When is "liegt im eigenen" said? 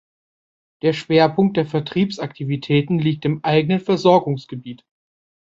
2.97-3.79